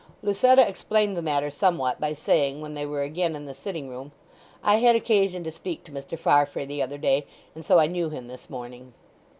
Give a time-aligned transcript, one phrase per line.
[0.23, 4.11] Lucetta explained the matter somewhat by saying when they were again in the sitting room—
[4.63, 6.17] "I had occasion to speak to Mr.
[6.17, 8.93] Farfrae the other day, and so I knew him this morning."